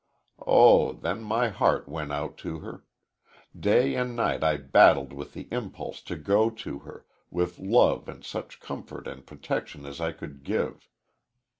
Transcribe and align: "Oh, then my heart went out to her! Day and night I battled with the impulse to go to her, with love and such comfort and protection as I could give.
"Oh, 0.47 0.93
then 0.93 1.21
my 1.21 1.49
heart 1.49 1.87
went 1.87 2.11
out 2.11 2.35
to 2.37 2.61
her! 2.61 2.83
Day 3.55 3.93
and 3.93 4.15
night 4.15 4.43
I 4.43 4.57
battled 4.57 5.13
with 5.13 5.33
the 5.33 5.47
impulse 5.51 6.01
to 6.05 6.15
go 6.15 6.49
to 6.49 6.79
her, 6.79 7.05
with 7.29 7.59
love 7.59 8.09
and 8.09 8.25
such 8.25 8.59
comfort 8.59 9.05
and 9.05 9.27
protection 9.27 9.85
as 9.85 10.01
I 10.01 10.11
could 10.11 10.43
give. 10.43 10.89